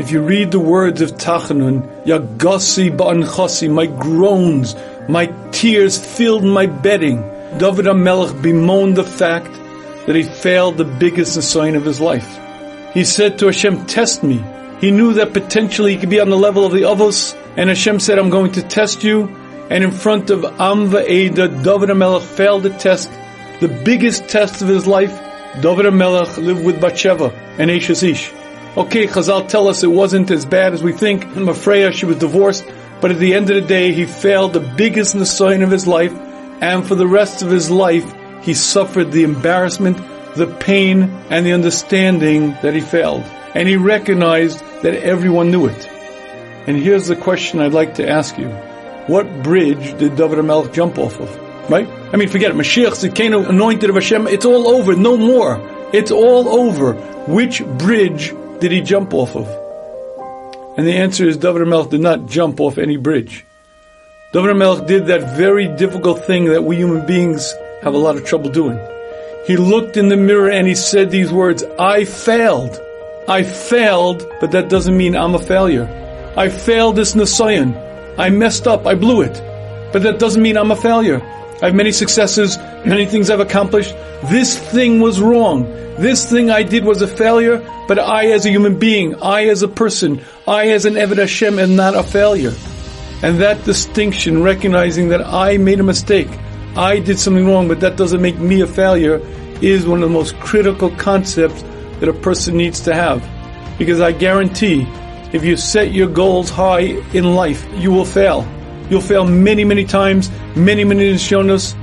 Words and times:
If 0.00 0.10
you 0.10 0.22
read 0.22 0.50
the 0.50 0.58
words 0.58 1.02
of 1.02 1.10
Tachanun, 1.10 2.04
Yagasi 2.06 2.96
ba'anchasi, 2.96 3.70
my 3.70 3.84
groans, 3.84 4.74
my 5.10 5.26
tears 5.52 5.98
filled 5.98 6.42
my 6.42 6.64
bedding. 6.64 7.20
David 7.58 7.84
HaMelech 7.84 8.40
bemoaned 8.40 8.96
the 8.96 9.04
fact 9.04 9.52
that 10.06 10.16
he 10.16 10.22
failed 10.22 10.78
the 10.78 10.86
biggest 10.86 11.42
sign 11.42 11.74
of 11.76 11.84
his 11.84 12.00
life. 12.00 12.40
He 12.94 13.04
said 13.04 13.38
to 13.38 13.46
Hashem, 13.46 13.84
test 13.84 14.22
me. 14.22 14.42
He 14.80 14.90
knew 14.90 15.12
that 15.12 15.34
potentially 15.34 15.92
he 15.92 16.00
could 16.00 16.08
be 16.08 16.18
on 16.18 16.30
the 16.30 16.38
level 16.38 16.64
of 16.64 16.72
the 16.72 16.84
Avos, 16.84 17.36
and 17.58 17.68
Hashem 17.68 18.00
said, 18.00 18.18
I'm 18.18 18.30
going 18.30 18.52
to 18.52 18.62
test 18.62 19.04
you. 19.04 19.28
And 19.68 19.84
in 19.84 19.90
front 19.90 20.30
of 20.30 20.40
Amva 20.40 21.06
Eda, 21.06 21.48
David 21.62 21.90
HaMelech 21.90 22.22
failed 22.22 22.62
the 22.62 22.70
test, 22.70 23.10
the 23.60 23.68
biggest 23.68 24.28
test 24.30 24.62
of 24.62 24.68
his 24.68 24.86
life. 24.86 25.12
David 25.60 25.84
HaMelech 25.84 26.38
lived 26.38 26.64
with 26.64 26.80
Bathsheba 26.80 27.34
and 27.58 27.70
Eishes 27.70 28.02
Ish. 28.02 28.39
Okay, 28.76 29.08
Chazal 29.08 29.48
tell 29.48 29.66
us 29.66 29.82
it 29.82 29.88
wasn't 29.88 30.30
as 30.30 30.46
bad 30.46 30.74
as 30.74 30.82
we 30.82 30.92
think. 30.92 31.24
Mafreya, 31.24 31.92
she 31.92 32.06
was 32.06 32.18
divorced, 32.18 32.64
but 33.00 33.10
at 33.10 33.18
the 33.18 33.34
end 33.34 33.50
of 33.50 33.56
the 33.56 33.66
day, 33.66 33.92
he 33.92 34.06
failed 34.06 34.52
the 34.52 34.60
biggest 34.60 35.18
sign 35.26 35.62
of 35.62 35.72
his 35.72 35.88
life, 35.88 36.12
and 36.12 36.86
for 36.86 36.94
the 36.94 37.06
rest 37.06 37.42
of 37.42 37.50
his 37.50 37.68
life, 37.68 38.14
he 38.42 38.54
suffered 38.54 39.10
the 39.10 39.24
embarrassment, 39.24 39.96
the 40.36 40.46
pain, 40.60 41.02
and 41.30 41.44
the 41.44 41.52
understanding 41.52 42.52
that 42.62 42.74
he 42.74 42.80
failed. 42.80 43.24
And 43.54 43.68
he 43.68 43.76
recognized 43.76 44.60
that 44.82 44.94
everyone 44.94 45.50
knew 45.50 45.66
it. 45.66 45.88
And 46.68 46.76
here's 46.76 47.08
the 47.08 47.16
question 47.16 47.60
I'd 47.60 47.72
like 47.72 47.96
to 47.96 48.08
ask 48.08 48.38
you. 48.38 48.50
What 49.08 49.42
bridge 49.42 49.98
did 49.98 50.14
David 50.14 50.38
HaMelech 50.38 50.72
jump 50.72 50.96
off 50.96 51.18
of? 51.18 51.68
Right? 51.68 51.88
I 52.12 52.16
mean, 52.16 52.28
forget 52.28 52.52
it. 52.52 52.56
Mashiach, 52.56 52.94
Zikenu, 52.94 53.48
anointed 53.48 53.90
of 53.90 53.96
Hashem, 53.96 54.28
it's 54.28 54.44
all 54.44 54.68
over. 54.68 54.94
No 54.94 55.16
more. 55.16 55.60
It's 55.92 56.12
all 56.12 56.48
over. 56.48 56.92
Which 57.26 57.64
bridge 57.64 58.32
did 58.60 58.72
he 58.72 58.80
jump 58.80 59.14
off 59.14 59.34
of? 59.34 59.46
And 60.76 60.86
the 60.86 60.94
answer 60.94 61.26
is 61.26 61.36
David 61.36 61.62
HaMelech 61.62 61.90
did 61.90 62.00
not 62.00 62.26
jump 62.26 62.60
off 62.60 62.78
any 62.78 62.96
bridge. 62.96 63.44
David 64.32 64.54
HaMelech 64.54 64.86
did 64.86 65.06
that 65.06 65.36
very 65.36 65.66
difficult 65.76 66.24
thing 66.24 66.44
that 66.46 66.62
we 66.62 66.76
human 66.76 67.06
beings 67.06 67.52
have 67.82 67.94
a 67.94 67.98
lot 67.98 68.16
of 68.16 68.24
trouble 68.24 68.50
doing. 68.50 68.78
He 69.46 69.56
looked 69.56 69.96
in 69.96 70.08
the 70.08 70.16
mirror 70.16 70.50
and 70.50 70.66
he 70.66 70.74
said 70.74 71.10
these 71.10 71.32
words, 71.32 71.64
I 71.78 72.04
failed. 72.04 72.78
I 73.26 73.42
failed, 73.42 74.26
but 74.40 74.52
that 74.52 74.68
doesn't 74.68 74.96
mean 74.96 75.16
I'm 75.16 75.34
a 75.34 75.38
failure. 75.38 75.88
I 76.36 76.48
failed 76.48 76.96
this 76.96 77.14
Nisayon. 77.14 77.74
I 78.18 78.28
messed 78.28 78.66
up. 78.66 78.86
I 78.86 78.94
blew 78.94 79.22
it. 79.22 79.42
But 79.92 80.02
that 80.02 80.18
doesn't 80.18 80.42
mean 80.42 80.56
I'm 80.56 80.70
a 80.70 80.76
failure. 80.76 81.20
I 81.62 81.66
have 81.66 81.74
many 81.74 81.92
successes, 81.92 82.56
many 82.86 83.04
things 83.04 83.28
I've 83.28 83.40
accomplished. 83.40 83.94
This 84.30 84.58
thing 84.58 85.00
was 85.00 85.20
wrong. 85.20 85.64
This 85.98 86.30
thing 86.30 86.50
I 86.50 86.62
did 86.62 86.84
was 86.84 87.02
a 87.02 87.06
failure, 87.06 87.58
but 87.86 87.98
I 87.98 88.28
as 88.28 88.46
a 88.46 88.50
human 88.50 88.78
being, 88.78 89.16
I 89.22 89.48
as 89.48 89.62
a 89.62 89.68
person, 89.68 90.22
I 90.48 90.68
as 90.68 90.86
an 90.86 90.94
Eved 90.94 91.18
Hashem 91.18 91.58
am 91.58 91.76
not 91.76 91.94
a 91.94 92.02
failure. 92.02 92.54
And 93.22 93.42
that 93.42 93.62
distinction, 93.64 94.42
recognizing 94.42 95.10
that 95.10 95.20
I 95.20 95.58
made 95.58 95.80
a 95.80 95.82
mistake, 95.82 96.28
I 96.76 97.00
did 97.00 97.18
something 97.18 97.46
wrong, 97.46 97.68
but 97.68 97.80
that 97.80 97.96
doesn't 97.96 98.22
make 98.22 98.38
me 98.38 98.62
a 98.62 98.66
failure, 98.66 99.20
is 99.60 99.86
one 99.86 100.02
of 100.02 100.08
the 100.08 100.14
most 100.14 100.34
critical 100.40 100.88
concepts 100.96 101.62
that 102.00 102.08
a 102.08 102.14
person 102.14 102.56
needs 102.56 102.80
to 102.80 102.94
have. 102.94 103.20
Because 103.76 104.00
I 104.00 104.12
guarantee, 104.12 104.86
if 105.34 105.44
you 105.44 105.58
set 105.58 105.92
your 105.92 106.08
goals 106.08 106.48
high 106.48 106.96
in 107.12 107.34
life, 107.34 107.66
you 107.74 107.90
will 107.90 108.06
fail. 108.06 108.46
You'll 108.90 109.00
fail 109.00 109.24
many, 109.24 109.64
many 109.64 109.84
times, 109.84 110.30
many, 110.56 110.84
many 110.84 111.12
nisyonos, 111.12 111.74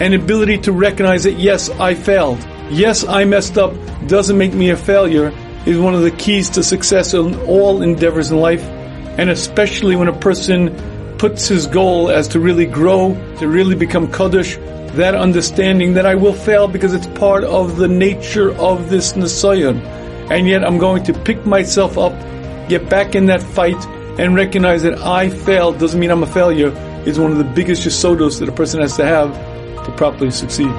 and 0.00 0.14
ability 0.14 0.58
to 0.58 0.72
recognize 0.72 1.24
that 1.24 1.38
yes, 1.38 1.70
I 1.70 1.94
failed. 1.94 2.38
Yes, 2.70 3.04
I 3.04 3.24
messed 3.24 3.58
up 3.58 3.74
doesn't 4.06 4.38
make 4.38 4.54
me 4.54 4.70
a 4.70 4.76
failure 4.76 5.32
is 5.66 5.78
one 5.78 5.94
of 5.94 6.02
the 6.02 6.10
keys 6.10 6.48
to 6.50 6.62
success 6.62 7.12
in 7.12 7.38
all 7.40 7.82
endeavors 7.82 8.30
in 8.30 8.38
life, 8.38 8.62
and 8.62 9.28
especially 9.28 9.94
when 9.94 10.08
a 10.08 10.18
person 10.18 10.74
puts 11.18 11.48
his 11.48 11.66
goal 11.66 12.10
as 12.10 12.28
to 12.28 12.40
really 12.40 12.64
grow, 12.64 13.14
to 13.38 13.46
really 13.46 13.74
become 13.74 14.10
Kaddish, 14.10 14.56
that 14.96 15.14
understanding 15.14 15.94
that 15.94 16.06
I 16.06 16.14
will 16.14 16.32
fail 16.32 16.66
because 16.66 16.94
it's 16.94 17.06
part 17.08 17.44
of 17.44 17.76
the 17.76 17.88
nature 17.88 18.52
of 18.56 18.88
this 18.88 19.12
Nisayon. 19.12 19.84
And 20.30 20.48
yet 20.48 20.64
I'm 20.64 20.78
going 20.78 21.04
to 21.04 21.12
pick 21.12 21.44
myself 21.44 21.98
up, 21.98 22.12
get 22.68 22.88
back 22.88 23.14
in 23.14 23.26
that 23.26 23.42
fight, 23.42 23.76
and 24.18 24.34
recognize 24.34 24.82
that 24.82 24.98
I 24.98 25.30
failed 25.30 25.78
doesn't 25.78 25.98
mean 25.98 26.10
I'm 26.10 26.22
a 26.22 26.26
failure 26.26 26.72
is 27.06 27.18
one 27.18 27.32
of 27.32 27.38
the 27.38 27.44
biggest 27.44 27.86
yisodos 27.86 28.40
that 28.40 28.48
a 28.48 28.52
person 28.52 28.80
has 28.80 28.96
to 28.96 29.04
have 29.04 29.32
to 29.84 29.92
properly 29.92 30.30
succeed. 30.30 30.70